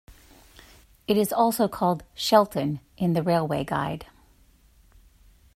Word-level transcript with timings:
It 1.07 1.15
is 1.15 1.31
also 1.31 1.67
called 1.67 2.03
"Shelton" 2.15 2.79
in 2.97 3.13
the 3.13 3.21
Railway 3.21 3.63
Guide. 3.63 4.07